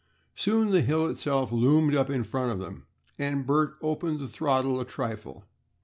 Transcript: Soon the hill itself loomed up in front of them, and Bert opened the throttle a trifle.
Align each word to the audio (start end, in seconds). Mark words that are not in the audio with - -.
Soon 0.35 0.71
the 0.71 0.81
hill 0.81 1.05
itself 1.07 1.51
loomed 1.51 1.93
up 1.93 2.09
in 2.09 2.23
front 2.23 2.51
of 2.51 2.59
them, 2.59 2.87
and 3.19 3.45
Bert 3.45 3.75
opened 3.83 4.17
the 4.17 4.27
throttle 4.27 4.79
a 4.79 4.83
trifle. 4.83 5.45